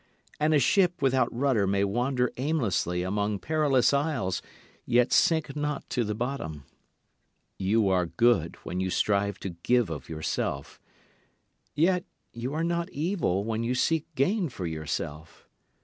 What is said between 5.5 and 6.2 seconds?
not to the